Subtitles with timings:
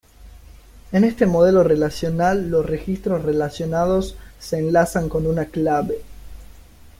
[0.91, 5.99] En este modelo relacional los registros relacionados se enlazan con una "clave".